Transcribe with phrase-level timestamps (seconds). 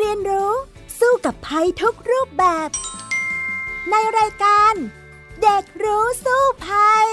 [0.00, 0.52] เรียนรู้
[1.00, 2.68] สู้กับภัยทุกรูปแบบ
[3.90, 4.74] ในรายการ
[5.42, 7.08] เด็กรู้สู้ภัย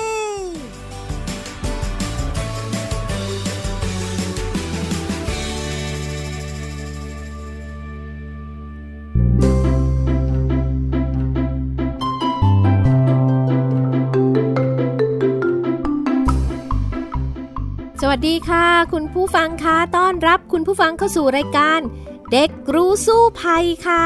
[18.01, 21.81] สวัสดีค่ะ คุณผู้ฟังคะต้อนรับคุณผู้ฟังเข้าสู่รายการ
[22.31, 24.05] เด็กรู้สู้ภัยค่ะ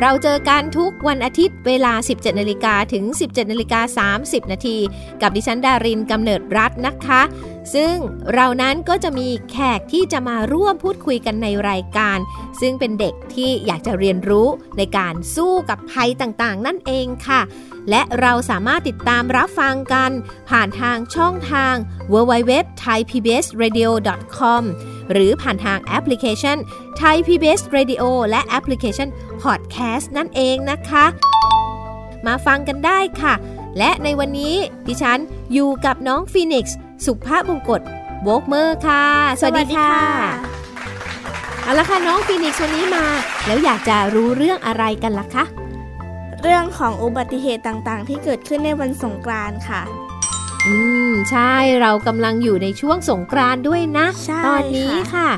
[0.00, 4.76] เราเจอกันทุกวันอาทิตย์เวลา 17นาฬิกาถึง 17นาฬิกา30 นาที
[5.22, 7.22] กับดิฉันดารินกำเนิดรัตน์นะคะ
[7.74, 7.94] ซึ่ง
[8.34, 12.18] เรานั้นก็จะมีแขกที่จะมาร่วมพูดคุยกันในรายการ
[12.60, 14.46] ซึ่งเป็นเด็กที่อยากจะเรียนรู้
[14.78, 17.40] ในการสู้กับภัยต่างๆ นั่นเองค่ะ
[17.90, 20.10] และเราสามารถติดตามรับฟังกัน
[20.50, 21.74] ผ่านทางช่องทาง
[22.12, 24.62] www.thaipbsradio.com
[25.12, 26.58] หรือผ่านทางแอปพลิเคชัน
[27.00, 29.08] Thai PBS Radio และแอปพลิเคชัน
[29.42, 31.04] Podcast นั่นเองนะคะ
[32.26, 33.34] มาฟังกันได้ค่ะ
[33.78, 34.54] และในวันนี้
[34.88, 35.18] ดิฉัน
[35.52, 37.82] อยู่กับน้องฟีนิกซ์ สุภาพบงกต
[38.22, 39.04] โบกเมอร์ค่ะ
[39.40, 39.94] สวัสดีค่ะ
[41.62, 43.04] เอาละค่ะน้องฟีนิกซ์วันนี้มา
[43.46, 45.44] แล้วอยากจะรู้เรื่องอะไรกันล่ะคะ
[46.42, 49.82] เรื่องของอุบัติเหตุต่างๆ ที่เกิดขึ้นในวันสงกรานต์ค่ะ
[50.66, 50.76] อื
[51.10, 54.06] ม ใช่เรากำลังอยู่ในช่วงสงกรานต์ด้วยนะ
[54.46, 55.28] ตอนนี้ค่ะ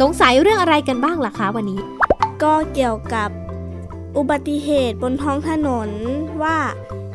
[0.00, 1.80] สงสัยเรื่องอะไรกันบ้างล่ะคะวันนี้
[2.42, 3.28] ก็เกี่ยวกับ
[4.16, 5.90] อุบัติเหตุบนท้องถนน
[6.42, 6.56] ว่า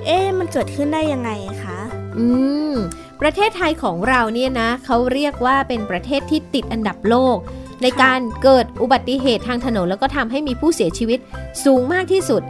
[0.05, 1.29] เอ๊ะมันเกิดขึ้นได้ยังไง
[1.63, 1.79] คะ
[2.17, 2.27] อื
[2.71, 2.73] ม
[3.21, 7.37] ประเทศไทยของเราเนี่ยนะเขาเรียกว่าเป็นประเทศที่ติดอันดับโลก
[7.81, 11.19] ในการเกิดอุบัติเหตุทางถนนแล้วก็ทำให้มีผู้เสียชีวิต
[11.65, 12.41] สูงมากที่สุด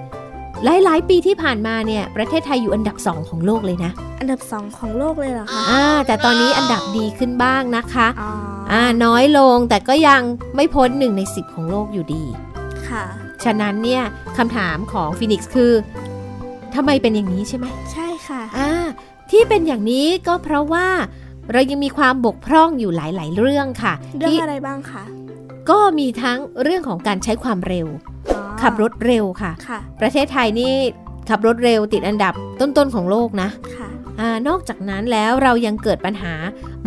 [0.63, 8.07] หลายๆ ปีที่ผ่านมาเนี่ยประเทศไทยอยู่อันดับสองของโลกเลยนะ อันดับสองของโลกเลยเหรอคะอ่าแต่ตอนนี้อันดับดีขึ้นบ้างนะคะ
[8.71, 10.21] อ่าน้อยลงแต่ก็ยัง
[10.55, 12.23] ไม่พ้นหนึ่งในสิบของโลกอยู่ดี
[12.87, 13.05] ค่ะ
[13.43, 14.03] ฉะนั้นเนี่ย
[14.37, 15.71] คำถามของฟีนิกซ์คือ
[16.75, 18.71] ทำไมเป็นอย่างนี้ใช่ไหมใช่ค่ะอ่า
[19.31, 20.87] ที่เป็นอย่างนี้ก็เพราะว่า
[21.51, 25.03] เรายังมีความบกพร่องอยู่หลาย ๆ เรื่องค่ะ เรื่องอะไรบ้างคะ
[25.69, 27.87] ก็มีทั้งเรื่องของการใช้ความเร็ว
[28.61, 30.73] ขับรถเร็วค่ะค่ะประเทศไทยนี่
[31.29, 33.89] ขับรถเร็วติดอันดับต้น ๆ ของโลกนะค่ะ
[34.19, 36.33] อนอกจากนั้นแล้วเรายังเกิดปัญหา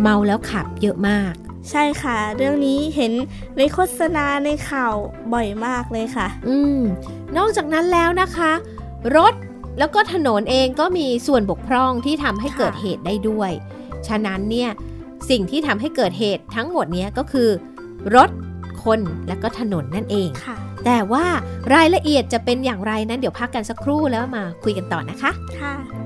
[0.01, 1.33] เมาแล้วขับเยอะมาก
[1.69, 3.13] ใช่ค่ะ เรื่องนี้เห็น
[3.57, 4.95] ในโฆษณาในข่าว
[5.33, 6.79] บ่อยมากเลยค่ะ อืม
[7.37, 8.51] นอกจากนั้นแล้วนะคะ
[9.15, 9.33] รถ
[9.77, 13.51] แล้วก็ถนนเองก็มีส่วนบกพร่องที่ทำให้เกิดเหตุได้ด้วย
[14.07, 14.69] ฉะนั้นเนี่ย
[15.29, 17.49] สิ่งที่ทำให้เกิดเหตุทั้งหมดนี้ก็คือ
[18.15, 18.29] รถ
[18.83, 20.29] คนและก็ถนนนั่นเอง
[20.85, 21.25] แต่ว่า
[21.73, 26.00] รายละเอียดจะเป็นอย่างไรนั้นเดี๋ยวพักกันสักครู่แล้วมาคุยกันต่อนะคะ ค่ะ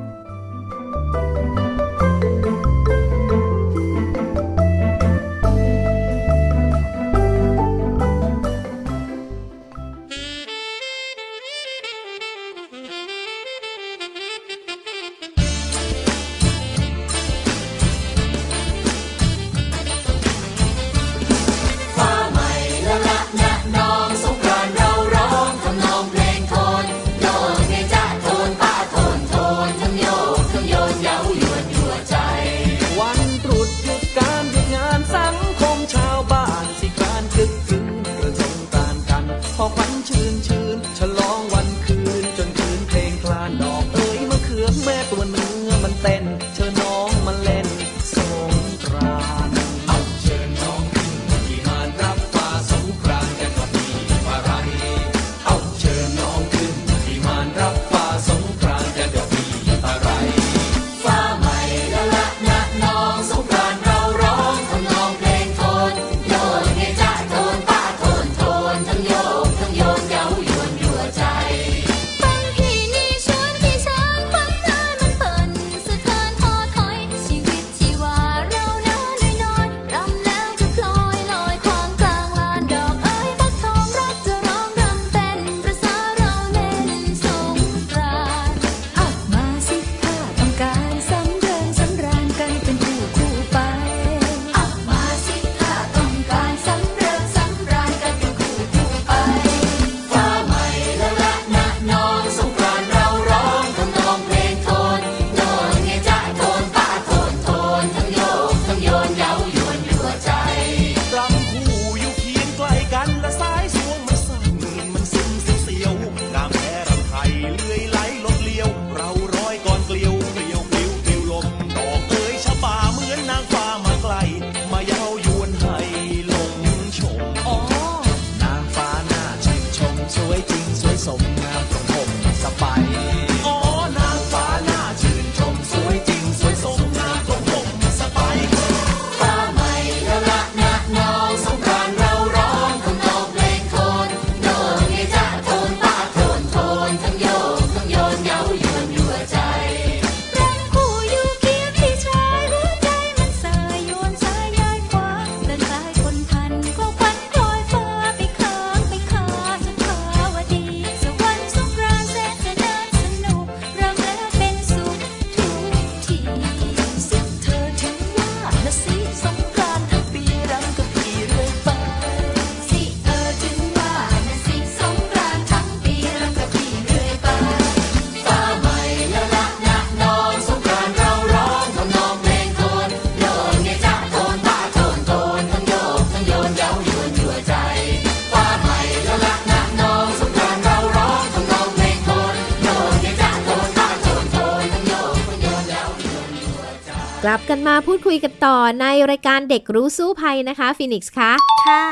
[198.16, 201.32] ยกันต่อในรายการเด็กรู้สู้ภัยนะคะฟินิกส์คะ
[201.68, 201.86] ค่ะ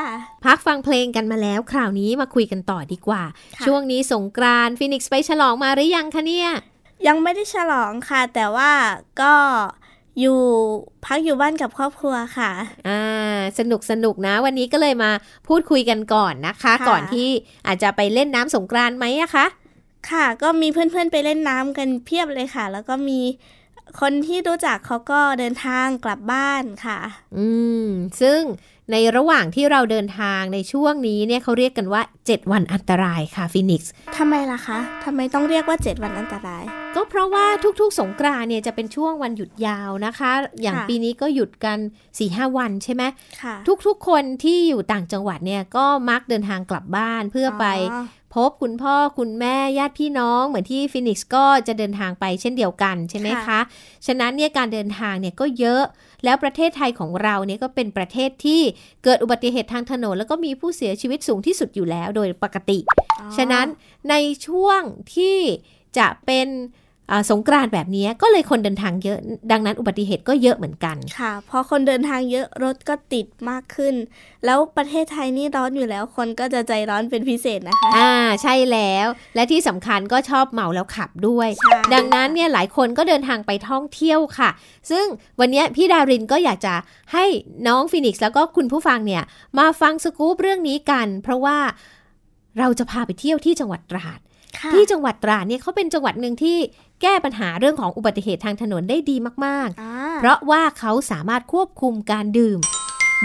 [0.45, 3.23] พักฟังเพลงกันมาแล้ว คราวนี้มาคุยกันต่อดีกว่า
[3.57, 6.49] ค่ะช่วงนี้สงกรานต์ฟินิกส์ไปฉลองมาหรือยังคะเนี่ย
[7.07, 8.71] ยังไม่ได้ฉลองค่ะ แต่ว่า
[9.21, 9.33] ก็
[10.21, 10.39] อยู่
[11.05, 12.51] พักอยู่บ้านกับครอบครัวค่ะ
[12.87, 15.11] อ่า สนุกสนุกนะ วันนี้ก็เลยมา
[15.47, 17.29] พูดคุยกันก่อนนะคะค่ะก่อนที่
[17.67, 19.45] อาจจะไปเล่นน้ำสงกรานต์ไหมอะคะ
[20.11, 23.19] ค่ะ ก็มีเพื่อนๆไปเล่นน้ำกันเพียบเลยค่ะ แล้วก็มี
[24.01, 26.99] คนที่รู้จักเขาก็เดินทางกลับบ้านค่ะ
[27.37, 27.47] อื
[27.85, 27.87] ม
[28.21, 28.41] ซึ่ง
[28.91, 36.63] ในระหว่างที่เราเดินทางในช่วงนี้เนี่ยเขาเรียกกันว่า 7 วันอันตรายค่ะฟินิกส์ทำไมล่ะคะทำไมต้องเรียกว่า 7 วันอันตราย
[36.95, 37.45] ก็เพราะว่า
[37.79, 40.31] ทุกๆ สงกรานต์เนี่ยจะเป็นช่วงวันหยุดยาวนะคะ
[40.61, 43.03] อย่างค่ะปีนี้ก็หยุดกัน4-5 วันใช่ไหม
[43.41, 43.55] ค่ะ
[43.85, 48.05] ทุกๆ คนที่อยู่ต่างจังหวัดเนี่ยก็มักเดินทางกลับบ้านเพื่อไปอ๋อ
[48.39, 53.59] พบคุณพ่อคุณแม่ญาติพี่น้อง เหมือนที่ฟินิกส์ก็จะเดินทางไปเช่นเดียวกันใช่ไหมคะค่ะ
[54.07, 55.83] ฉะนั้นเนี่ยการเดินทางเนี่ยก็เยอะ
[56.23, 58.61] แล้วประเทศไทยของเราเนี่ยก็เป็นประเทศที่
[59.03, 62.79] เกิดอุบัติเหตุทางถนน แล้วก็มีผู้เสียชีวิตสูงที่สุดอยู่แล้วโดยปกติ
[63.19, 63.67] อ๋อฉะนั้น
[64.09, 64.15] ใน
[64.47, 64.81] ช่วง
[65.15, 65.37] ที่
[65.97, 66.82] จะเป็นอ่า
[67.31, 69.17] สงกรานต์แบบนี้ก็เลยคนเดินทางเยอะ
[69.51, 73.95] ดังนั้นอุบัติเหตุก็เยอะเหมือนกัน ค่ะพอคนเดินทางเยอะรถก็ติดมากขึ้น
[74.45, 84.49] แล้วประเทศไทยนี่ร้อนอยู่แล้ว คนก็จะใจร้อนเป็นพิเศษนะคะ อ่าใช่แล้ว และที่สำคัญก็ชอบเมาแล้วขับด้วยใช่ดังนั้นเนี่ยหลายคนก็เดินทางไปท่องเที่ยวค่ะ
[84.89, 85.05] ซึ่ง
[85.39, 86.73] วันนี้พี่ดารินก็อยากจะ
[87.13, 87.25] ให้
[87.67, 89.23] น้องฟินิกซ์แล้วก็คุณผู้ฟังเนี่ย
[89.59, 91.57] มาฟังสกู๊ปเรื่องนี้กัน เพราะว่า
[92.59, 94.19] เราจะพาไปเที่ยวที่จังหวัดตราด
[94.59, 96.57] ค่ะที่จังหวัดตราดเนี่ยเขาเป็นจังหวัดหนึ่งที่
[97.03, 99.15] แก้ปัญหาเรื่องของอุบัติเหตุทางถนนได้ดี
[99.45, 102.59] มากอ่าๆเพราะว่าเขาสามารถควบคุมการดื่ม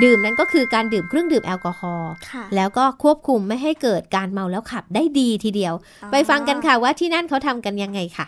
[0.03, 5.75] ดื่มนั้นก็คือการดื่มเครื่องดื่มแอลกอฮอล์ค่ะแล้วก็ควบคุมไม่ให้เกิดการเมาแล้วขับได้ดีทีเดียว
[6.13, 8.27] ไปฟังกันค่ะว่าที่นั่นเขาทำกันยังไงค่ะ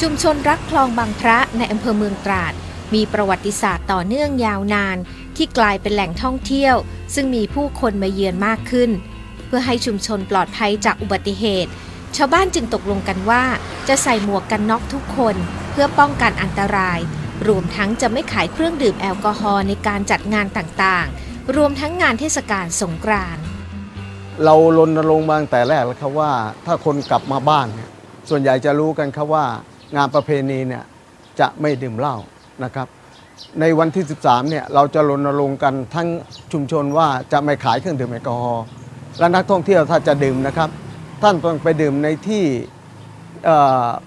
[0.00, 2.54] ชุมชนรักคลองบางพระในอำเภอเมืองตราด
[2.94, 4.96] มีประวัติศาสตร์ต่อเนื่องยาวนาน
[5.36, 6.76] ที่กลายเป็นแหล่งท่องเที่ยว
[7.14, 8.90] ซึ่งมีผู้คนมาเยือนมากขึ้น
[9.46, 11.70] เพื่อให้ชุมชนปลอดภัยจากอุบัติเหตุ
[12.16, 13.44] ชาวบ้านจึงตกลงกันว่า
[13.88, 15.36] จะใส่หมวกกันน็อกทุกคน
[15.70, 16.98] เพื่อป้องกันอันตราย
[17.48, 23.42] รวมทั้งจะไม่ขายเครื่องดื่มแอลกอฮอล์ในการจัดงานต่างๆ รวมทั้งงานเทศกาลสงกรานต์
[24.44, 26.32] เรารณรงค์มาตั้งแต่แรกแล้วครับว่า
[26.66, 27.90] ถ้าคนกลับมาบ้านเนี่ย
[28.28, 29.44] ส่วนใหญ่จะรู้กันครับว่า
[29.96, 30.84] งานประเพณีเนี่ย
[31.40, 32.16] จะไม่ดื่มเหล้า
[32.64, 32.88] นะครับ
[33.60, 36.08] ในวันที่ 13เนี่ยเราจะรณรงค์กันทั้ง
[36.52, 38.64] ชุมชนว่าจะไม่ขายเครื่องดื่มแอลกอฮอล์
[39.18, 40.68] และนักท่องเที่ยวถ้าจะดื่มนะครับ
[41.22, 42.44] ท่านต้องไปดื่มในที่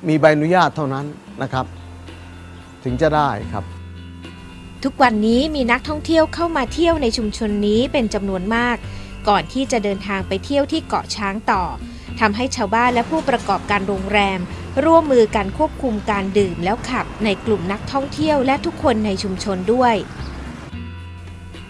[0.08, 1.06] มีใบอนุญาตเท่านั้น
[1.44, 1.66] นะครับ
[2.84, 3.64] ถึงจะได้ครับ
[4.84, 8.78] ทุกวันนี้มีนักท่องเที่ยวเข้ามาเที่ยวในชุมชนนี้เป็นจำนวนมาก
[9.30, 11.64] ก่อนที่จะเดินทางไปเที่ยวที่เกาะช้างต่อ
[12.20, 14.40] ทำให้ชาวบ้านและผู้ประกอบการโรงแรม
[14.84, 19.96] ร่วมมือกันควบคุมการดื่มแล้วขับในกลุ่มนักท่องเที่ยวและทุกคนในชุมชนด้วย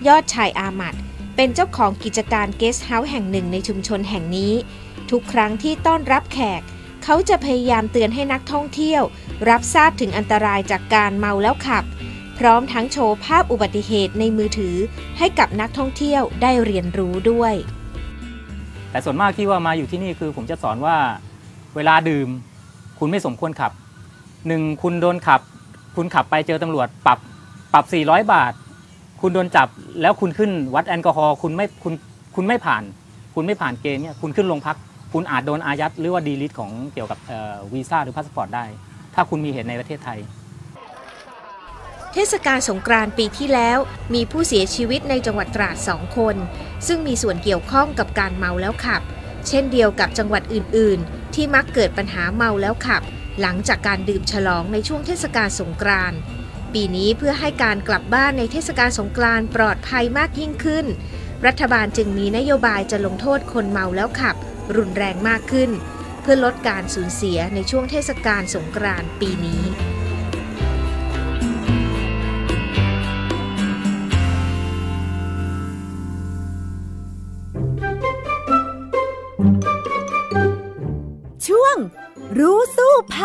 [0.07, 0.95] ยอดชายอามัด
[1.35, 4.53] เป็นเจ้าของกิจการเกสต์เฮาส์แห่งหนึ่งในชุมชนแห่งนี้
[5.11, 6.61] ทุกครั้งที่ต้อนรับแขก
[7.03, 9.03] เขาจะพยายามเตือนให้นักท่องเที่ยว
[9.49, 11.83] รับทราบถึงอันตรายจากการเมาแล้วขับ
[12.37, 14.75] พร้อมทั้งโชว์ภาพอุบัติเหตุในมือถือ
[15.17, 17.53] ให้กับนักท่องเที่ยวได้เรียนรู้ด้วย
[18.91, 20.97] แต่ส่วนมากที่ว่ามาอยู่ที่นี่คือผมจะสอนว่า
[21.75, 22.29] เวลาดื่ม
[22.99, 23.71] คุณไม่สมควรขับ
[24.47, 25.41] หนึ่งคุณโดนขับ
[25.95, 27.19] คุณขับไปเจอตำรวจปรับ
[27.73, 28.53] ปรับ 400 บาท
[29.21, 29.67] คุณโดนจับ
[30.01, 31.93] แล้วคุณขึ้นวัดแอลกอฮอล์คุณไม่คุณ
[32.35, 32.83] คุณไม่ผ่าน
[33.35, 34.77] คุณไม่ผ่านเกณฑ์เนี่ยคุณขึ้นโรงพัก
[35.13, 37.19] คุณอาจโดนอายัดหรือว่า delete ของเกี่ยวกับ
[37.73, 38.65] วีซ่าหรือพาสปอร์ตได้
[39.13, 40.19] ถ้าคุณมีเหตุในประเทศไทย
[42.13, 43.77] เทศกาลสงกรานต์ปีที่แล้ว
[44.13, 46.35] มีผู้เสียชีวิตในจังหวัดตราดสองคน
[46.87, 49.01] ซึ่งมีส่วนเกี่ยวข้องกับการเมาแล้วขับ
[49.49, 53.03] เช่นเดียวกับจังหวัดอื่น ๆ ที่มักเกิดปัญหาเมาแล้วขับ
[53.41, 56.19] หลังจากการดื่มฉลองในช่วงเทศกาลสงกรานต์
[56.73, 60.85] ปีนี้เพื่อให้การกลับบ้านในเทศกาลสงกรานต์ปลอดภัยมากยิ่งขึ้น
[61.45, 64.35] รัฐบาลจึงมีนโยบายจะลงโทษคนเมาแล้วขับ
[64.77, 65.71] รุนแรงมากขึ้น
[66.21, 69.63] เพื่อลดการสูญเสียในช่วงเทศกาลสงกรานต์ปีนี้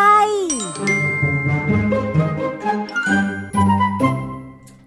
[0.01, 0.29] สู้ภัย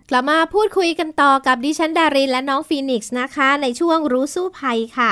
[0.09, 5.11] กลับมาพูดคุยกันต่อกับดิฉันดารินและน้องฟีนิกซ์นะคะ ในช่วงรู้สู้ภัยค่ะ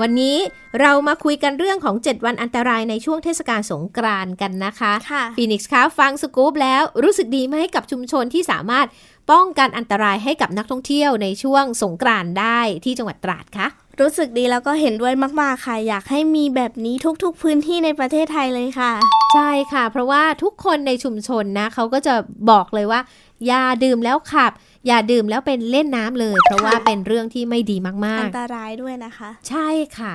[0.00, 0.36] วันนี้
[0.80, 8.86] เรามาคุยกันเรื่องของ 7 วันอันตรายในช่วงเทศกาลสงกรานต์กันนะคะค่ะฟีนิกส์คะฟังสกู๊ปแล้วรู้สึกดีไหมกับชุมชนที่สามารถ
[9.30, 13.66] ป้องกันอันตรายให้กับนักท่องเที่ยวในช่วงสงกรานต์ได้ที่จังหวัดตราดคะ
[14.00, 18.92] รู้สึกดีแล้วก็เห็นด้วยมาก ๆ ค่ะ อยากให้มีแบบนี้ทุก ๆ พื้นที่ในประเทศไทยเลยค่ะ
[19.34, 22.14] ใช่ค่ะ เพราะว่าทุกคนในชุมชนนะเขาก็จะ
[22.50, 23.00] บอกเลยว่า
[23.46, 24.52] อย่าดื่มแล้วขับ
[24.86, 30.14] อย่าดื่มแล้วเป็นเล่นน้ำเลย เพราะว่าเป็นเรื่องที่ไม่ดีมาอักนตรายด้วยนะคะๆใช่ค่ะ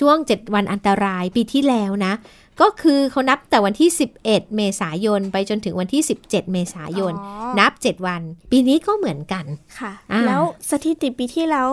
[0.00, 2.14] ช่วง 7 วันอันตรายปีที่แล้วนะ
[2.60, 4.22] ก็คือเขานับแต่วันที่ 11
[4.56, 9.44] เมษายน ไปจนถึงวันที่ 17 เมษายนอ๋อนับ 7 วัน ปีนี้ก็เหมือนกัน
[9.78, 11.68] ค่ะอ่าแล้วสถิติปีที่แล้ว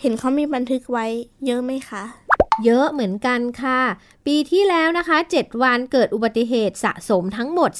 [0.00, 1.06] เห็นเขามีบันทึกไว้
[1.46, 2.02] เยอะไหมคะ
[2.64, 3.80] เยอะเหมือนกันค่ะ
[4.26, 7.70] ปีที่แล้วนะคะ 7 วันเกิดอุบัติเหตุสะสมทั้งหมด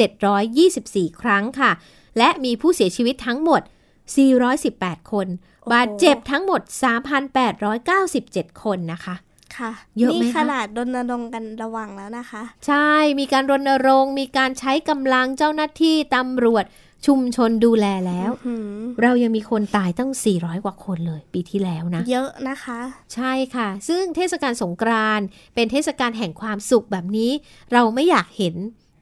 [0.00, 1.70] 3,724 ครั้งค่ะ
[2.18, 3.62] และมีผู้เสียชีวิตทั้งหมด
[4.36, 5.26] 418 คน
[5.72, 6.60] บาดเจ็บทั้งหมด
[7.42, 9.14] 3,897 คนนะคะ
[9.56, 16.64] ค่ะเยอะไหมคะนี่ขนาดรณรงค์กันระวังแล้วนะคะ ใช่มีการรณรงค์ มีการใช้กำลังเจ้าหน้าที่ตำรวจ
[17.06, 22.80] ชุมชนดูแลแล้วหืมเรายังมีคนตายตั้ง 400 กว่าคนเลย ปีที่แล้วนะ เยอะนะคะ
[23.14, 27.30] ใช่ค่ะ ซึ่งเทศกาลสงกรานต์เป็นเทศกาลแห่งความสุขแบบนี้
[27.72, 28.54] เราไม่อยากเห็น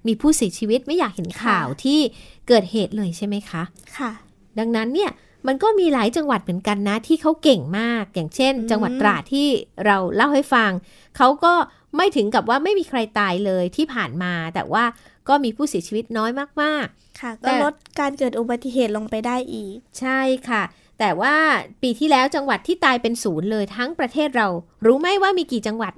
[0.06, 2.00] มีผู้เสียชีวิตไม่อยากเห็นข่าวที่
[2.48, 3.62] เกิดเหตุเลยใช่ไหมคะ
[3.98, 4.10] ค่ะ
[4.58, 5.10] ดังนั้นเนี่ย
[5.46, 9.48] มันก็มีหลายจังหวัดเหมือนกันนะ ที่เขาเก่งมาก อย่างเช่นอืมจังหวัดตราดที่
[9.86, 10.70] เราเล่าให้ฟัง
[11.16, 11.54] เขาก็
[11.96, 14.84] ไม่ถึงกับว่าไม่มีใครตายเลยที่ผ่านมา แต่ว่า
[15.28, 16.31] ก็มีผู้เสียชีวิตน้อย
[16.62, 16.87] มาก
[17.21, 20.62] ค่ะแต่ก็ลดการเกิดอุบัติเหตุลงไปได้อีกๆใช่ค่ะ
[20.99, 21.37] แต่ว่า
[21.83, 24.49] ปีที่แล้วจังหวัดที่ตายเป็นศูนย์เลยทั้งประเทศเรา
[24.87, 25.93] รู้ไหมว่ามีกี่จังหวัด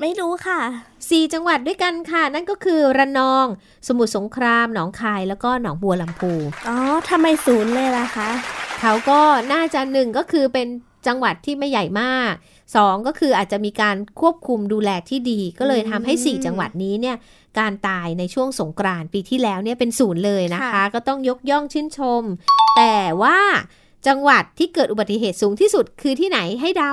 [0.00, 0.60] ไม่รู้ค่ะ
[0.96, 3.46] 4 จังหวัดด้วยกันค่ะ นั่นก็คือระนอง
[3.88, 6.32] สมุทรสงคราม หนองคาย แล้วก็หนองบัวลำพู
[6.68, 6.76] อ๋อ
[7.10, 8.30] ทำไมศูนย์เลยล่ะคะ
[8.80, 9.20] เขาก็
[9.52, 10.68] น่าจะหนึ่งก็คือเป็น
[11.06, 12.32] จังหวัดที่ไม่ใหญ่มาก
[12.76, 17.16] สองก็คืออาจจะมีการควบคุมดูแลที่ดี ก็เลยทำให้อืม4จังหวัดนี้เนี่ย
[17.58, 22.22] การตายในช่วงสงกรานต์ปีที่แล้วเนี่ยเป็นศูนย์เลยนะคะค่ะก็ต้องยกย่องชื่นชม
[22.76, 23.38] แต่ว่า
[24.06, 26.92] จังหวัดที่เกิดอุบัติเหตุสูงที่สุดคือที่ไหนให้เดา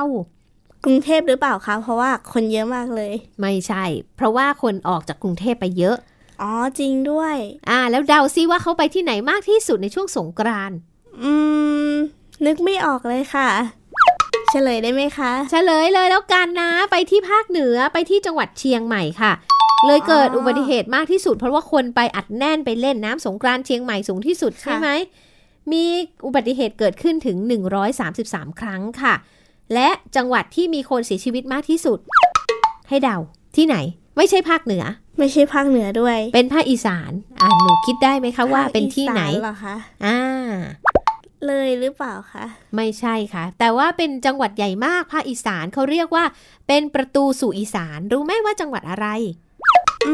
[0.86, 3.84] กรุงเทพหรือเปล่าคะเพราะว่าคนเยอะมากเลย ไม่ใช่
[4.18, 5.98] เพราะว่าคนออกจากกรุงเทพไปเยอะ
[6.42, 7.36] อ๋อจริงด้วย
[7.70, 10.78] อ่า แล้วเดาซิว่าเขาไปที่ไหนมากที่สุดในช่วงสงกรานต์
[11.24, 11.32] อื
[11.90, 11.92] ม
[12.46, 13.50] นึกไม่ออกเลยค่ะ
[14.52, 19.32] เฉลยได้ไหมคะ เฉลยเลยแล้วกันนะ ไปที่ภาคเหนือไปที่จังหวัดเชียงใหม่ค่ะ
[19.88, 24.90] เลยเกิดอ๋ออุอุบัติเหตุมากที่สุด เพราะว่าคนไปอัดแน่นไปเล่นน้ำสงกรานต์เชียงใหม่สูงที่สุดค่ะใช่ไหม
[25.72, 25.84] มี
[26.26, 27.38] อุบัติเหตุเกิดขึ้นถึง
[27.98, 29.14] 133 ครั้งค่ะ
[29.74, 32.00] และจังหวัดที่มีคนเสียชีวิตมากที่สุด
[32.90, 33.18] ให้เดา
[33.56, 33.78] ที่ไหน
[34.18, 34.84] ไม่ใช่ภาคเหนือ
[35.20, 37.12] ไม่ใช่ภาคเหนือด้วย เป็นภาคอีสาน
[37.42, 39.76] อ่าหนูคิดได้ไหมคะว่าเป็นที่ไหนภาคอีสาเหรอคะ
[40.06, 40.20] อ่า
[41.48, 46.26] เลยหรือเปล่าคะ ไม่ใช่ค่ะ แต่ว่าเป็นจังหวัดใหญ่มากภาคอีสานเขาเรียกว่า
[46.68, 49.08] เป็นประตูสู่อีสาน รู้ไหมว่าจังหวัดอะไร
[50.08, 50.14] อื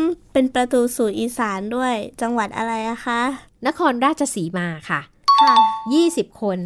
[0.00, 3.20] ม เป็นประตูสู่อีสานด้วย จังหวัดอะไรอะคะ
[3.66, 5.00] นครราชสีมาค่ะ
[5.40, 5.54] ค่ะ
[5.98, 6.58] 20 คน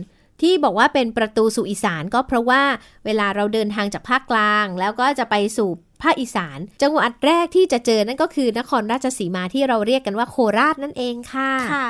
[0.42, 2.62] ที่บอกว่าเป็นประตูสู่อีสานก็เพราะว่า
[3.04, 5.68] เวลาเราเดินทางจากภาคกลาง แล้วก็จะไปสู่
[6.02, 11.88] ภาคอีสาน จังหวัดแรกที่จะเจอนั่นก็คือนครราชสีมาที่เราเรียกกันว่าโคราชนั่นเองค่ะค่ะ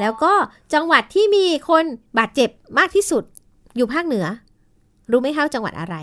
[0.00, 0.32] แล้วก็
[0.74, 1.84] จังหวัดที่มีคน
[2.18, 3.24] บาดเจ็บมากที่สุด
[3.76, 4.26] อยู่ภาคเหนือ
[5.10, 5.96] รู้ไหมคะจังหวัดอะไร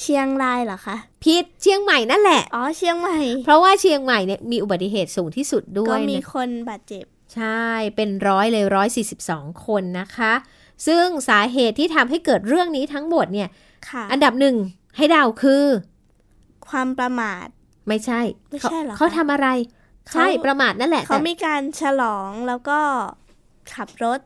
[0.00, 7.64] เชียงรายเหรอคะพิษเชียงใหม่นั่นแหละ อ๋อเชียงใหม่ เพราะว่าเชียงใหม่เนี่ยมีอุบัติเหตุสูงที่สุดด้วก็ยมีนะคนบาดเจ็บ ใช่
[7.96, 10.32] เป็นร้อยเลยร้อยสี่สิบสองคนนะคะ
[10.86, 13.48] ซึ่งสาเหตุที่ทำให้เกิดเรื่องนี้ทั้งหมดเนี่ย
[13.88, 14.56] ค่ะอันดับหนึ่ง
[14.96, 15.64] ให้เดาคือ
[16.68, 17.46] ความประมาท
[17.88, 19.48] ไม่ใช่ไม่ใช่เหรอคะเขาทำอะไร
[20.06, 22.80] เขาใช่ประมาทนั่นแหละเขาแต่มีการฉลองแล้วก็
[23.74, 24.20] ขับรถ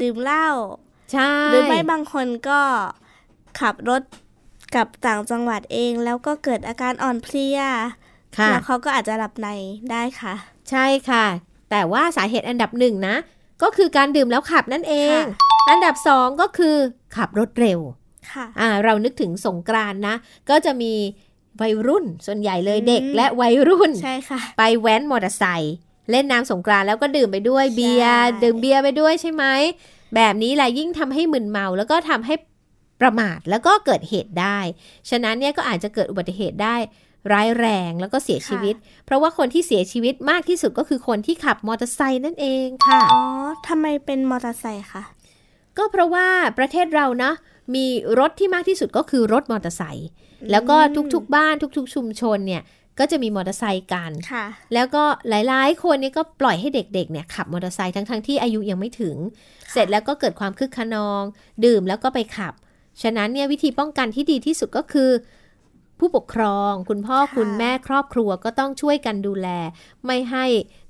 [0.00, 0.48] ดื่มเหล้า
[1.12, 2.60] ใช่หรือไม่บางคนก็
[3.60, 4.02] ขับรถ
[4.76, 7.60] กลับต่างจังหวัดเองแล้วก็เกิดอาการอ่อนเพลีย
[8.38, 9.48] ค่ะแล้วเขาก็อาจจะหลับใน
[9.90, 10.34] ได้ค่ะ
[10.70, 11.24] ใช่ค่ะ
[11.70, 13.16] แต่ว่าสาเหตุอันดับหนึ่งนะ
[13.62, 15.26] ก็คือการดื่มแล้วขับนั่นเองค่ะ
[15.70, 16.76] อันดับสองก็คือ
[17.16, 17.80] ขับรถเร็ว
[18.32, 20.14] ค่ะอ่าเรานึกถึงสงกรานต์นะ
[20.50, 20.92] ก็จะมี
[21.60, 25.74] วัยรุ่นส่วนใหญ่เลยอืมเด็กและวัยรุ่นใช่ค่ะ ไปแว้นมอเตอร์ไซค์
[26.10, 29.44] เล่นน้ำสงกรานต์แล้วก็ดื่มไปด้วยเบียร์ใช่ดื่มเบียร์ไปด้วยใช่ไหม
[30.14, 32.34] แบบนี้แหละยิ่งทำให้มึนเมาแล้วก็ทำให้
[33.00, 34.58] ประมาทแล้วก็เกิดเหตุได้
[35.10, 36.76] ฉะนั้นเนี่ยก็อาจจะเกิดอุบัติเหตุได้
[37.32, 38.74] ร้ายแรงแล้วก็เสียชีวิต
[39.04, 43.22] เพราะว่าคนที่เสียชีวิตมากที่สุดก็คือคนที่ขับมอเตอร์ไซค์นั่นเองค่ะ อ๋อ
[43.68, 45.02] ทำไมเป็นมอเตอร์ไซค์คะ
[45.78, 46.26] ก็เพราะว่า
[46.58, 47.32] ประเทศเรานะ
[47.74, 47.86] มี
[48.18, 50.08] รถที่มากที่สุดก็คือรถมอเตอร์ไซค์
[50.50, 50.76] แล้วก็
[51.14, 52.62] ทุกๆ บ้านทุก ๆ ชุมชนเนี่ย
[52.98, 59.16] ก็จะมีมอเตอร์ไซค์กันค่ะแล้วก็หลายๆ คนเนี่ยก็ปล่อยให้เด็กๆ เนี่ยขับมอเตอร์ไซค์ทั้งๆ ที่อายุยังไม่ถึง
[59.72, 61.22] เสร็จแล้วก็เกิดความคึกขนอง
[61.64, 62.54] ดื่มแล้วก็ไปขับ
[63.02, 65.10] ฉะนั้นเนี่ยวิธีป้องกันที่ดีที่สุดก็คือ
[65.98, 69.48] ผู้ปกครอง คุณพ่อค่ะคุณแม่ครอบครัวก็ต้องช่วยกันดูแล
[70.06, 70.44] ไม่ให้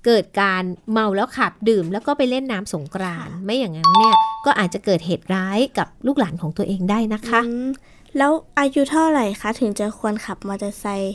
[0.07, 4.15] เกิดการเมาแล้วขับดื่ม แล้วก็ไปเล่นน้ำสงกรานต์ไม่อย่างนั้นเนี่ย
[4.47, 7.69] ก็อาจจะเกิดเหตุร้ายกับลูกหลานของตัวเองได้นะคะอืม
[8.19, 11.15] แล้วอายุเท่าไหร่คะ ถึงจะควรขับมอเตอร์ไซค์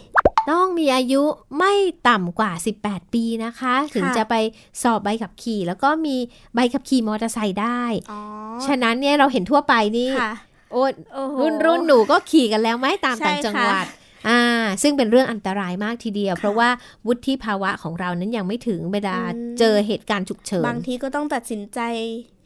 [0.52, 1.24] ต้องมีอายุ
[1.58, 1.74] ไม่
[2.10, 2.52] ต่ำกว่า
[2.84, 4.36] 18 ปีนะคะ ถึงค่ะจะไป
[4.82, 6.16] สอบใบขับขี่ แล้วก็มี
[6.56, 7.82] ใบขับขี่มอเตอร์ไซค์ได้
[8.12, 8.22] อ๋อ
[8.66, 10.32] ฉะนั้นเนี่ยเราเห็นทั่วไปนี่ค่ะ
[10.72, 14.00] โอ้โอ้โหรุ่นรุ่นหนูก็ขี่กันแล้วไหมตามใช่ต่างจังหวัดค่ะ
[14.30, 14.42] อ่า
[14.82, 16.70] ซึ่งเป็นเรื่องอันตรายมากทีเดียว เพราะว่า
[17.08, 21.80] วุฒิภาวะของเรานั้นยังไม่ถึงเวลาอืมเจอเหตุการณ์ฉุกเฉินบางทีก็ต้องตัดสินใจ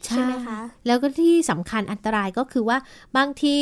[0.04, 2.78] ใช่ไหมคะแล้วก็ที่สำคัญอันตรายก็คือว่า
[3.16, 3.56] บางที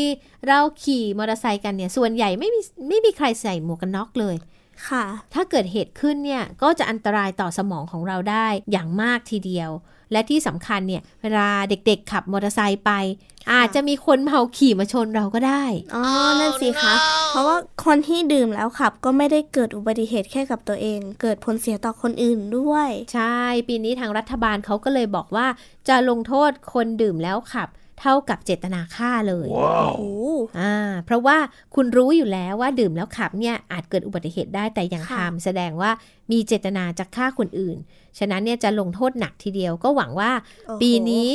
[0.47, 4.37] เราขี่มอเตอร์ไซค์กันเนี่ยส่วนใหญ่ไม่มีไม่มีใครใส่หมวกกันน็อกเลย
[4.89, 5.05] ค่ะ
[5.35, 9.71] ถ้าเกิดเหตุขึ้นเนี่ยก็จะอันตรายต่อสมองของเราได้อย่างมากทีเดียว
[10.13, 12.91] และที่สำคัญเนี่ยเวลาเด็กๆขับมอเตอร์ไซค์ไป
[13.53, 16.05] อาจจะมีคนเมาขี่มาชนเราก็ได้ อ๋อ
[16.41, 16.95] นั่นสิคะ
[17.31, 23.37] เพราะว่าคนที่ดื่มแล้วขับก็ไม่ได้เกิดอุบัติเหตุแค่กับตัวเอง เกิดผลเสียต่อคนอื่นด้วย ใช่
[23.69, 25.47] ปีนี้ทางรัฐบาลเขาก็เลยบอกว่า
[25.89, 27.69] จะลงโทษคนดื่มแล้วขับ
[28.07, 30.03] เท่ากับเจตนาฆ่าเลยโอ้โห
[30.61, 30.75] อ่า
[31.07, 31.37] เพราะว่า
[31.75, 35.91] คุณรู้อยู่แล้วว่าดื่มแล้วขับเนี่ยอาจเกิดอุบัติเหตุได้แต่ยังค่ะทำแสดงว่า
[36.33, 37.77] มีเจตนาจะฆ่าคนอื่น
[38.19, 41.31] ฉะนั้นเนี่ยจะลงโทษหนักทีเดียวก็หวังว่าโอ้โหปีนี้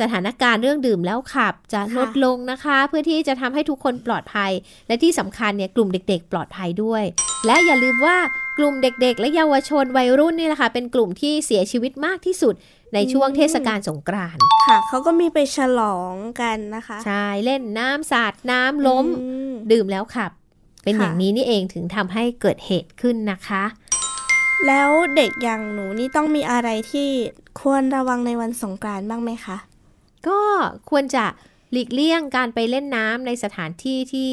[0.00, 4.52] สถานการณ์เรื่องดื่มแล้วขับจะค่ะลดลงนะคะ เพื่อที่จะทำให้ทุกคนปลอดภัย
[4.86, 7.04] และที่สำคัญเนี่ยกลุ่มเด็ก ๆ ปลอดภัยด้วย
[7.46, 8.16] และอย่าลืมว่า
[8.58, 12.54] กลุ่มเด็ก ๆ และเยาวชนวัยรุ่นนี่แหละค่ะเป็นกลุ่มที่เสียชีวิตมากที่สุด
[12.94, 20.32] ในช่วงเทศกาลสงกรานต์ค่ะเขาก็มีไปฉลองกันนะคะ ใช่เล่นน้ำสาดน้ำล้มอืมดื่มแล้วขับ
[20.84, 23.64] เป็นค่ะอย่างนี้นี่เองถึงทำให้เกิดเหตุขึ้นนะคะ
[24.66, 27.08] แล้วเด็กอย่างหนูนี่ต้องมีอะไรที่
[27.60, 29.56] ควรระวังในวันสงกรานต์บ้างไหมคะ
[30.28, 30.40] ก็
[30.90, 31.24] ควรจะ
[31.72, 34.32] หลีกเลี่ยงการไปเล่นน้ำในสถานที่ที่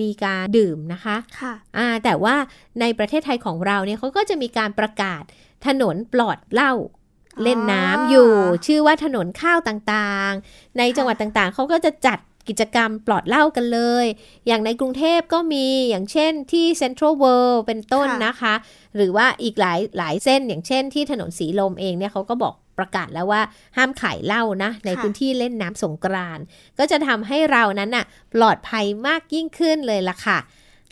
[0.00, 2.36] มีการดื่มนะคะค่ะอ่าแต่ว่า
[2.80, 5.22] ในประเทศไทยของเราเนี่ยเขาก็จะมีการประกาศ
[5.66, 7.05] ถนนปลอดเหล้าอ๋อ
[7.42, 8.30] เล่นน้ำอยู่
[8.66, 12.18] ชื่อว่าถนนข้าวต่างๆ ในจังหวัดต่างๆ เขาก็จะจัด
[12.48, 14.06] กิจกรรมปลอดเหล้ากันเลย
[14.46, 18.54] อย่างในกรุงเทพก็มีอย่างเช่นที่เซ็นทรัลเวิลด์เป็นต้นค่ะนะคะ
[18.96, 23.42] หรือว่าอีกหลายหลายเส้นอย่างเช่นที่ถนนสีลมเองเนี่ยเขาก็บอกประกาศแล้วว่า
[23.76, 26.44] ห้ามขายเหล้านะ ในพื้นที่เล่นน้ำสงกรานต์
[26.78, 30.38] ก็จะทำให้เรานั้นน่ะปลอดภัยมากยิ่งขึ้นเลยล่ะค่ะ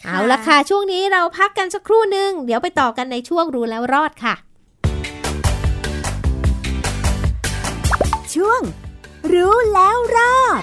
[0.02, 4.35] ค่ะ เอาละค่ะ ช่วงนี้เราพักกันสักครู่หนึ่งเดี๋ยวไปต่อกันในช่วงรู้แล้วรอดค่ะ
[8.35, 8.62] ช่วง
[9.33, 10.62] รู้แล้วรอด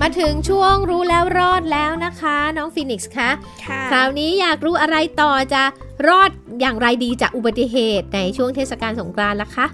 [0.00, 3.30] มาถึงช่วงรู้แล้วรอดแล้วนะคะ น้องฟินิกส์คะ
[3.64, 5.62] ค่ะคราวนี้อยากรู้อะไรต่อจะ
[6.08, 9.66] รอดอย่างไรดีจากอุบัติเหตุในช่วงเทศกาลสงกรานต์ล่ะคะ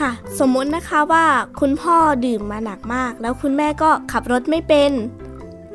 [0.00, 1.24] ค่ะ สมมุตินะคะว่า
[1.60, 4.92] คุณพ่อดื่มมาหนักมาก แล้วคุณแม่ก็ขับรถไม่เป็น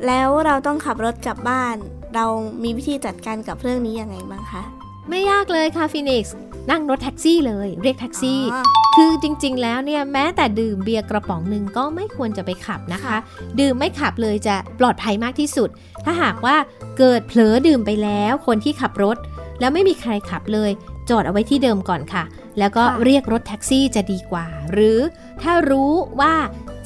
[0.06, 1.76] แล้วเราต้องขับรถกลับบ้าน
[2.14, 2.26] เรา
[2.62, 4.62] มีวิธีจัดการกับเรื่องนี้ยังไงบ้างคะ
[5.10, 6.34] ไม่ยากเลยค่ะฟินิกส์
[6.70, 8.62] นั่งรถแท็กซี่เลย เรียกแท็กซี่อ๋อ
[8.96, 13.16] คือจริงๆ แล้วเนี่ยแม้แต่ดื่มเบียร์กระป๋องหนึ่งก็ไม่ควรจะไปขับนะคะค่ะ
[13.60, 15.68] ดื่มไม่ขับเลยจะปลอดภัยมากที่สุด
[16.04, 16.56] ถ้าหากว่า
[16.98, 19.16] เกิดเผลอดื่มไปแล้วคนที่ขับรถ
[19.60, 20.70] แล้วไม่มีใครขับเลย
[21.10, 22.24] จอดเอาไว้ที่เดิมก่อนค่ะ
[22.58, 24.98] แล้วก็เรียกรถแท็กซี่จะดีกว่า หรือ
[25.42, 26.34] ถ้ารู้ว่า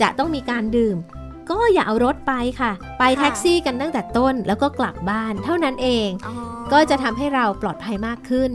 [0.01, 0.97] จะต้องมีการดื่ม
[1.51, 6.35] ก็อย่าเอารถไปค่ะ ไปแท็กซี่กันตั้งแต่ต้นแล้วก็กลับบ้านเท่านั้นเองอ๋อ
[6.73, 8.53] ก็จะทำให้เราปลอดภัยมากขึ้น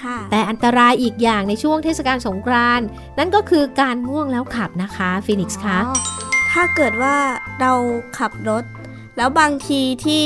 [0.00, 2.86] ค่ะแต่อันตรายอีกอย่างในช่วงเทศกาลสงกรานต์
[3.18, 5.96] นั่นก็คือการง่วงแล้วขับนะคะฟินิกส์คะอ๋อ
[6.52, 7.16] ถ้าเกิดว่า
[7.60, 7.72] เรา
[8.18, 8.64] ขับรถ
[9.16, 10.24] แล้วบางทีที่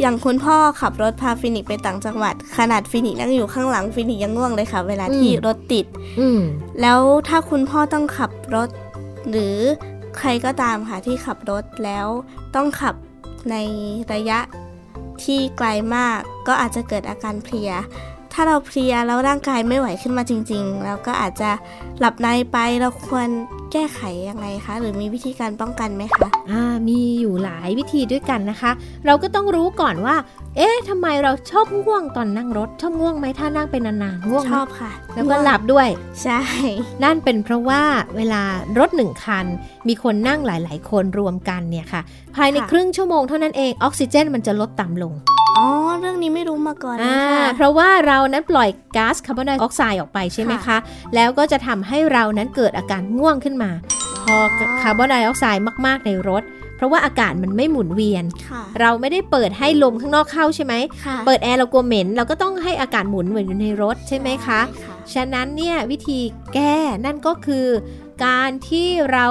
[0.00, 5.86] อย่างคุณพ่อขับรถพาฟินิกซ์ไปต่างจังหวัด ขนาดฟินิกซ์นั่งอยู่ข้างหลังฟินิกซ์ยังง่วงเลยค่ะ เวลาที่รถติด
[6.20, 6.40] อืม
[6.80, 8.68] แล้วถ้าคุณพ่อต้องขับรถ
[9.30, 9.56] หรือ
[10.18, 12.06] ใครก็ตามค่ะที่ขับรถแล้ว
[12.54, 12.94] ต้องขับ
[13.50, 13.56] ใน
[14.12, 14.38] ระยะ
[15.24, 21.50] ที่ไกลมาก ก็อาจจะเกิดอาการเพลียถ้าเราเพลียแล้วร่างกายไม่ไหวขึ้นมาจริงๆแล้วก็อาจจะ
[22.00, 23.28] หลับในไปเราควร
[23.72, 28.70] แก้ไขยังไงคะ หรือมีวิธีการป้องกันไหมคะอ่ามีอยู่หลายวิธีด้วยกันนะคะ
[29.06, 30.16] เราก็ต้องรู้ก่อนว่า
[30.56, 35.88] เอ๊ะทำไมเราชอบง่วงตอนนั่งรถ ชอบง่วงไหมถ้านั่งเป็นนานๆง่วงไหชมอบค่ะ แล้วก็หลับด้วย
[36.22, 36.40] ใช่
[37.04, 37.82] นั่นเป็นเพราะว่า
[38.16, 38.42] เวลา
[38.78, 39.46] รถหนึ่งคัน
[39.88, 42.02] มีคนนั่งหลาย ๆ คนรวมกันเนี่ยค่ะ
[42.36, 45.14] ภายในครึ่งชั่วโมงเท่านั้นเองออกซิเจนมันจะลดต่ำลง
[45.60, 45.70] อ๋อ
[46.00, 50.78] เรื่องนี้ไม่รู้มาก่อนเลยอ่าค่ะเพราะว่าเรานั้นปล่อยก๊าซคาร์บอนไดออกไซด์ออกไปใช่ไหมคะค่ะ
[51.14, 53.70] แล้วก็จะทำให้เรานั้นเกิดอาการง่วงขึ้นมา
[54.24, 56.42] พอคาร์บอนไดออกไซด์มาก ๆ ในรถ
[56.76, 60.74] เพราะว่าอากาศมันไม่หมุนเวียนค่ะเราไม่ได้เปิดให้ลมข้างนอกเข้าใช่ไหม
[61.06, 66.20] ค่ะเปิดแอร์เรากลัวเหม็น เราก็ต้องให้อากาศหมุนเวียนอยู่ในรถใช่ไหมคะใช่ค่ะฉะนั้นเนี่ยวิธี
[66.54, 67.66] แก้นั่นก็คือ
[68.24, 69.26] การที่เรา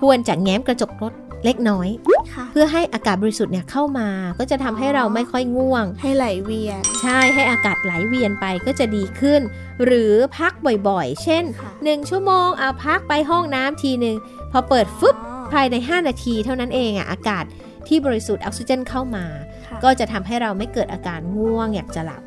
[0.00, 1.12] ควรจะแง้มกระจกรถ
[1.44, 1.88] เล็กน้อย
[2.34, 9.40] ค่ะ เพื่อให้อากาศบริสุทธิ์เนี่ยเข้ามา ก็จะทำให้เราไม่ค่อยง่วง ให้ไหลเวียน ใช่ให้อากาศไหลเวียนไปก็จะดีขึ้น
[9.84, 10.52] หรือพัก
[10.88, 14.16] บ่อยๆ เช่น ค่ะ 1 ชั่วโมงเอาพักไปห้องน้ำทีหนึ่ง
[14.52, 17.44] พอเปิดฟึบอ๋อภายใน 5 นาทีเท่านั้นเองอะอากาศ
[17.88, 19.24] ที่บริสุทธิ์ออกซิเจนเข้ามา
[19.66, 22.22] ค่ะก็จะทำให้เราไม่เกิดอาการง่วงอยากจะหลับ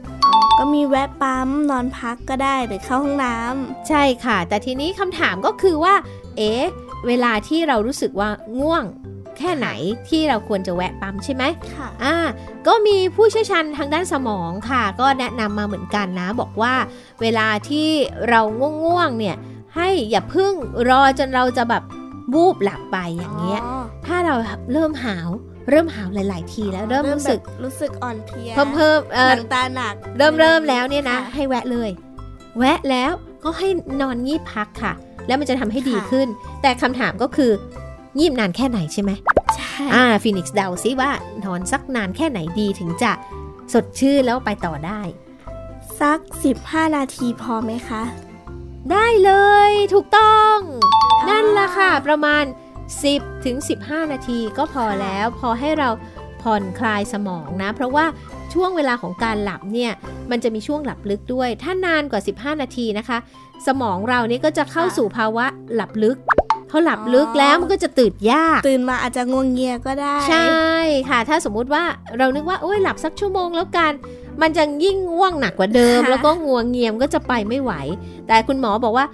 [0.60, 5.93] ก็มีแวะปั๊มนอนพักก็ได้หรือเข้าห้องน้ำ ใช่ค่ะ แต่ทีนี้คำถามก็คือว่า
[6.38, 6.63] เอ๊ะ
[7.08, 8.84] เวลาที่เรารู้สึกว่าง่วง
[9.38, 9.70] แค่ไหน
[10.10, 11.44] ที่เราควรจะแวะปั๊มใช่ไหม
[11.76, 12.15] ค่ะอ่า
[12.68, 16.74] ก็มีผู้เชี่ยวชาญทางด้านสมองค่ะ ก็แนะนำมาเหมือนกันนะ บอกว่า
[17.22, 17.89] เวลาที่
[18.30, 18.41] เรา
[18.84, 19.36] ง่วงๆเนี่ย
[19.76, 20.54] ให้อย่าเพึ่ง
[20.89, 21.84] รอจนเราจะแบบ
[22.34, 23.62] วูบหลับไปอย่างเงี้ย
[24.06, 24.36] ถ้าเรา
[24.72, 25.30] เริ่มหาว
[25.70, 31.89] เริ่มหาวหลาย ๆ ทีแล้วเริ่มรู้สึกแบบรู้สึกอ่อนเพลียเพิ่มเพิ่มเอหอนังตาหนัก เริ่มเริ่มแล้วเนี่ยนะค่ให้แวะเลย
[32.60, 33.12] แวะแล้ว
[33.44, 33.70] ก็ให้
[34.02, 34.94] นอนงีบพักค่ะ
[35.27, 36.27] แล้วมันจะทำให้ดีค่ะขึ้น
[36.61, 37.51] แต่คำถามก็คือ
[38.17, 39.11] งีบนานแค่ไหนใช่ไหม
[39.55, 41.11] ใช่อ่าฟินิกซ์เดาซิว่า
[41.45, 43.11] นอนสักนานแค่ไหนดีถึงจะ
[43.73, 45.01] สดชื่นแล้วไปต่อได้
[45.99, 46.19] สัก
[46.57, 48.01] 15 นาทีพอไหมคะ
[48.91, 49.31] ได้เล
[49.69, 50.57] ยถูกต้อง
[51.21, 52.43] อ๋อนั่นละค่ะ ประมาณ
[52.93, 55.89] 10ถึง15 นาทีก็พอแล้ว พอให้เรา
[56.41, 58.05] ผ่อนคลายสมองนะ เพราะว่า
[58.53, 59.91] ช่วงเวลาของการหลับเนี่ย
[60.31, 62.21] มันจะมีช่วงหลับลึกด้วย ถ้านานกว่า
[62.55, 63.17] 15 นาทีนะคะ
[63.68, 66.18] สมองเรานี่ก็จะเข้าสู่ภาวะหลับลึก
[66.70, 70.74] พอหลับลึกแล้วมันก็จะตื่นยาก ตื่นมาอาจจะงวงเงียก็ได้ ใช่
[71.10, 71.84] ค่ะ ถ้าสมมุติว่า
[72.18, 73.91] เรานึกว่าโอ้ยหลับสักชั่วโมงแล้วกัน
[74.41, 77.72] มันจะยิ่งง่วงหนักกว่าเดิมค่ะแล้วก็งัวงเงียมก็จะไปไม่ไหว
[78.28, 79.06] แต่คุณหมอบอกว่า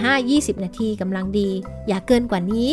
[0.00, 1.50] 15-20 นาทีกำลังดี
[1.88, 2.70] อย่าเกินกว่านี้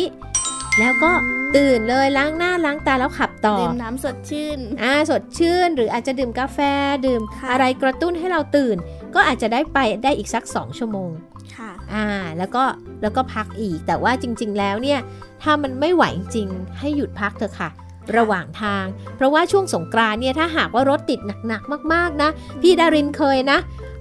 [0.78, 1.12] แล้วก็
[1.56, 6.58] ตื่นเลยล้างหน้าล้างตาแล้วขับต่อดื่มน้ำสดชื่นอ่าสดชื่น หรืออาจจะดื่มกาแฟ
[7.06, 8.76] ดื่มค่ะอะไรกระตุ้นให้เราตื่น
[9.16, 11.10] ก็อาจจะได้ไปได้อีกสัก 2 ชั่วโมง
[11.56, 12.06] ค่ะ อ่า
[12.38, 12.64] แล้วก็
[13.02, 15.00] แล้วก็พักอีก แต่ว่าจริง ๆ แล้วเนี่ย
[15.42, 17.70] ถ้ามันไม่ไหวจริงๆให้หยุดพักเถอะค่ะ
[18.16, 18.84] ระหว่างทาง
[19.16, 22.30] เพราะว่าช่วงสงกรานต์เนี่ย ถ้าหากว่ารถติดหนักๆ มาก ๆ นะ
[22.62, 23.58] พี่ดารินเคยนะ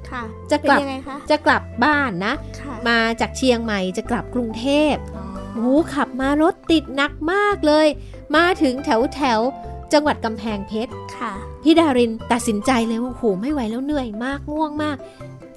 [0.10, 7.88] ค่ะ จะกลับเป็นยังไงคะจะกลับบ้านนะค่ะมาจากเชียงใหม่จะกลับกรุงเทพอ๋อโอ้โหขับมารถติดหนักมากเลย
[8.36, 11.34] มาถึงแถวแถวๆจังหวัดกำแพงเพชร ค่ะ
[11.66, 14.98] พี่ดารินตัดสินใจเลยว่าโอ้โหไม่ไหวแล้วเหนื่อยมากง่วงมาก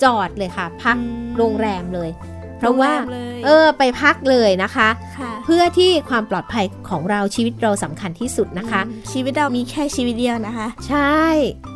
[0.03, 2.11] จอดเลยค่ะ พักอืมโรงแรมเลย
[2.59, 11.19] เพราะว่าโงแมเลยเออไปพักเลยนะคะค่ะเพื่อที่ความปลอดภัยของเราชีวิตเราสำคัญที่สุดนะคะอืมชีวิตเรามีแค่ชีวิตเดียวนะคะ ใช่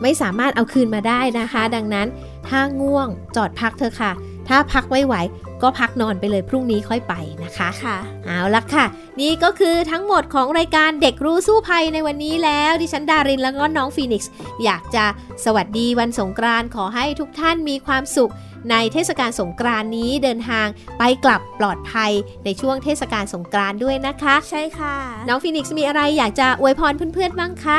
[0.02, 2.06] ไม่สามารถเอาคืนมาได้นะคะ ดังนั้น
[2.48, 4.12] ถ้าง่วงจอดพักเถอะค่ะ
[4.48, 5.14] ถ้าพักไม่ไหว
[5.62, 8.84] ก็พักนอนไปเลยพรุ่งนี้ค่อยไปนะคะค่ะ เอาละค่ะ
[9.20, 14.30] นี่ก็คือทั้งหมดของรายการเด็กรู้สู้ภัยในวันนี้แล้วดิฉันดารินแล้วก็น้องฟีนิกซ์
[14.64, 15.04] อยากจะ
[15.44, 18.32] สวัสดีวันสงกรานต์ขอให้ทุกท่านมีความสุข
[18.70, 20.66] ในเทศกาลสงกรานต์นี้เดินทาง
[20.98, 22.12] ไปกลับปลอดภัย
[22.44, 24.96] ในช่วงเทศกาลสงกรานต์ด้วยนะคะ ใช่ค่ะ
[25.28, 27.78] น้องฟีนิกซ์มีอะไรอยากจะอวยพรเพื่อนๆบ้างคะ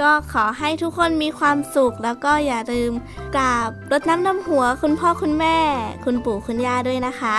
[0.00, 2.92] ก็ขอให้ทุกคนมีความสุข แล้วก็อย่าลืม
[3.36, 5.58] กราบรดน้ำดำหัวคุณพ่อคุณแม่
[6.04, 7.38] คุณปู่คุณย่าด้วยนะคะ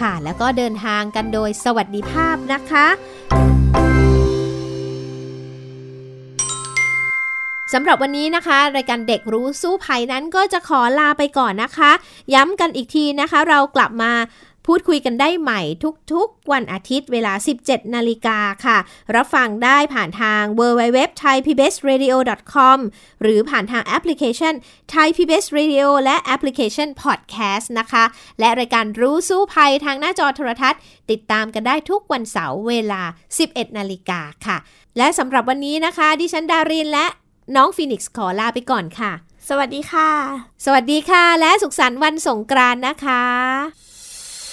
[0.00, 2.86] ค่ะแล้วก็เดินทางกันโดยสวัสดิภาพนะคะ
[7.72, 11.90] สำหรับวันนี้นะคะ รายการเด็กรู้สู้ภัยนั้นก็จะขอลาไปก่อนนะคะ
[12.34, 14.12] ย้ำกันอีกทีนะคะ เรากลับมา
[14.74, 15.60] พูดคุยกันได้ใหม่
[16.12, 18.78] ทุกๆ วันอาทิตย์เวลา 17 นาฬิกาค่ะ
[19.16, 22.78] รับฟังได้ผ่านทาง www.thaipbsradio.com
[23.22, 24.54] หรือผ่านทางแอปพลิเคชัน
[24.94, 28.04] Thai PBS Radio และแอปพลิเคชัน Podcast นะคะ
[28.40, 30.80] และรายการรู้สู้ภัยทางหน้าจอโทรทัศน์
[31.10, 33.02] ติดตามกันได้ทุกวันเสาร์เวลา
[33.40, 34.56] 11 นาฬิกาค่ะ
[34.98, 37.06] และสำหรับวันนี้นะคะ ดิฉันดารินและ
[37.56, 39.12] น้องฟีนิกซ์ขอลาไปก่อนค่ะ
[39.48, 40.10] สวัสดีค่ะ
[40.64, 43.89] สวัสดีค่ะ และสุขสันต์วันสงกรานต์นะคะ